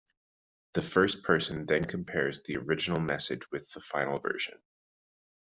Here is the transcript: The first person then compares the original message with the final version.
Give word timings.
The 0.73 0.81
first 0.81 1.21
person 1.21 1.67
then 1.67 1.83
compares 1.85 2.41
the 2.41 2.57
original 2.57 2.99
message 2.99 3.43
with 3.51 3.71
the 3.71 3.81
final 3.81 4.17
version. 4.17 4.59